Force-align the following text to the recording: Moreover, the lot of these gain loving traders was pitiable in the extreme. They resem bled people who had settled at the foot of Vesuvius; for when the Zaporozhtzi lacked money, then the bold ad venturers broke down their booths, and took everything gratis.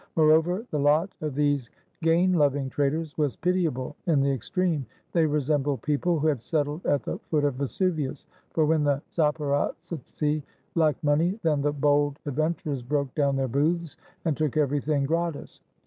Moreover, 0.15 0.65
the 0.71 0.79
lot 0.79 1.13
of 1.21 1.35
these 1.35 1.69
gain 2.01 2.33
loving 2.33 2.71
traders 2.71 3.15
was 3.19 3.35
pitiable 3.35 3.95
in 4.07 4.19
the 4.19 4.31
extreme. 4.31 4.83
They 5.13 5.25
resem 5.27 5.61
bled 5.61 5.83
people 5.83 6.17
who 6.17 6.25
had 6.25 6.41
settled 6.41 6.83
at 6.87 7.03
the 7.03 7.19
foot 7.29 7.43
of 7.43 7.53
Vesuvius; 7.53 8.25
for 8.53 8.65
when 8.65 8.83
the 8.83 8.99
Zaporozhtzi 9.15 10.41
lacked 10.73 11.03
money, 11.03 11.37
then 11.43 11.61
the 11.61 11.71
bold 11.71 12.17
ad 12.25 12.33
venturers 12.33 12.81
broke 12.81 13.13
down 13.13 13.35
their 13.35 13.47
booths, 13.47 13.95
and 14.25 14.35
took 14.35 14.57
everything 14.57 15.03
gratis. 15.03 15.61